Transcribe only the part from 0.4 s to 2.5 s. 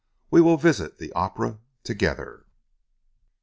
will visit the opera together."